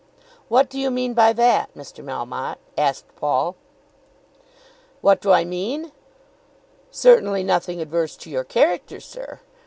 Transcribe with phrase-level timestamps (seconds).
[0.49, 2.03] "What do you mean by that, Mr.
[2.03, 3.55] Melmotte?" asked Paul.
[4.99, 5.91] "What do I mean?
[6.89, 9.41] Certainly nothing adverse to your character, sir.